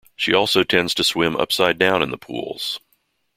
[0.15, 2.79] She also tends to swim upside down in the pools.